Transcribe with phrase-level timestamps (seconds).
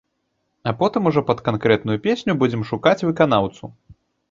[0.63, 3.73] А потым ужо пад канкрэтную песню будзем шукаць выканаўцу.